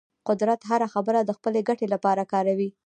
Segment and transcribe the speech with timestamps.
[0.27, 2.69] قدرت هره خبره د خپلې ګټې لپاره کاروي.